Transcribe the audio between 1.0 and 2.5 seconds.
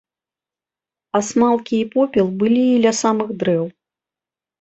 Асмалкі і попел